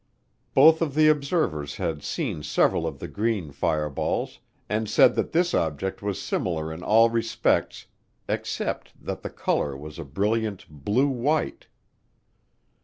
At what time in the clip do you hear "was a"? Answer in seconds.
9.77-10.03